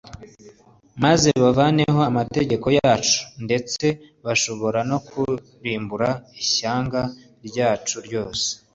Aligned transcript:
maze 1.03 1.29
bavaneho 1.43 1.99
amategeko 2.09 2.67
yacu, 2.79 3.19
ndetse 3.45 3.85
bashobora 4.25 4.79
no 4.91 4.97
kurimbura 5.07 6.09
ishyanga 6.41 7.01
ryacu 7.47 7.97
ryose. 8.07 8.47